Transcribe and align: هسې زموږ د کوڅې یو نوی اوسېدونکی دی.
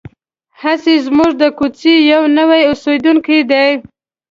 هسې 0.61 0.95
زموږ 1.05 1.31
د 1.41 1.43
کوڅې 1.57 1.93
یو 2.11 2.21
نوی 2.37 2.61
اوسېدونکی 2.69 3.39
دی. 3.51 3.67